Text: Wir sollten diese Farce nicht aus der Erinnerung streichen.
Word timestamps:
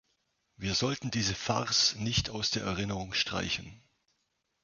Wir 0.55 0.73
sollten 0.73 1.11
diese 1.11 1.35
Farce 1.35 1.93
nicht 1.93 2.31
aus 2.31 2.49
der 2.49 2.63
Erinnerung 2.63 3.13
streichen. 3.13 3.83